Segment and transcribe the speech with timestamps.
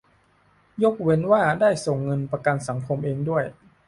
[0.83, 3.43] ยกเว้นว่าได้ส่งเงินประกันสังคมเองด้วย